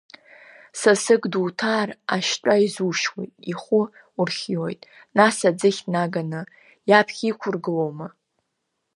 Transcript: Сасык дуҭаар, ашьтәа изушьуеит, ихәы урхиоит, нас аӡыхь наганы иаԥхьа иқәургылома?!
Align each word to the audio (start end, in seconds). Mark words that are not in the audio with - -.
Сасык 0.79 1.23
дуҭаар, 1.31 1.89
ашьтәа 2.13 2.55
изушьуеит, 2.65 3.33
ихәы 3.51 3.81
урхиоит, 4.19 4.81
нас 5.17 5.37
аӡыхь 5.49 5.83
наганы 5.93 6.41
иаԥхьа 6.89 7.25
иқәургылома?! 7.31 8.07